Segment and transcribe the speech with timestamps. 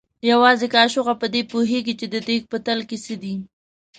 [0.31, 3.35] یوازې کاچوغه په دې پوهېږي چې د دیګ په تل کې څه دي.